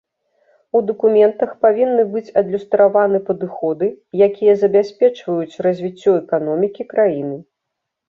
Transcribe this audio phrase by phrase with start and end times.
[0.77, 3.93] У дакументах павінны быць адлюстраваны падыходы,
[4.31, 7.37] якія забяспечваюць развіццё эканомікі краіны.